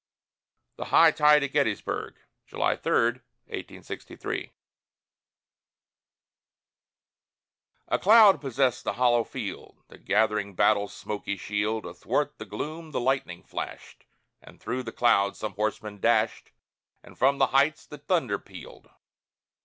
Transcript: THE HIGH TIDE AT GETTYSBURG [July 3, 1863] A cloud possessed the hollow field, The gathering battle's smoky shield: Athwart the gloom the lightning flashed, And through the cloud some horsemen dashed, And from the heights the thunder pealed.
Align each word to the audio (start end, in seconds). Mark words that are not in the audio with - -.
THE 0.77 0.85
HIGH 0.85 1.11
TIDE 1.11 1.43
AT 1.43 1.51
GETTYSBURG 1.53 2.15
[July 2.47 2.75
3, 2.75 2.93
1863] 3.45 4.51
A 7.87 7.99
cloud 7.99 8.41
possessed 8.41 8.83
the 8.83 8.93
hollow 8.93 9.23
field, 9.23 9.83
The 9.89 9.99
gathering 9.99 10.55
battle's 10.55 10.95
smoky 10.95 11.37
shield: 11.37 11.85
Athwart 11.85 12.39
the 12.39 12.45
gloom 12.45 12.89
the 12.89 12.99
lightning 12.99 13.43
flashed, 13.43 14.05
And 14.41 14.59
through 14.59 14.81
the 14.81 14.91
cloud 14.91 15.35
some 15.37 15.53
horsemen 15.53 15.99
dashed, 15.99 16.51
And 17.03 17.15
from 17.15 17.37
the 17.37 17.47
heights 17.53 17.85
the 17.85 17.99
thunder 17.99 18.39
pealed. 18.39 18.89